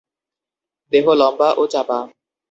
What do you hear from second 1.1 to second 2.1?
লম্বা ও চাপা।